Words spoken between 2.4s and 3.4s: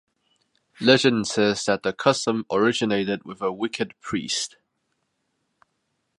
originated with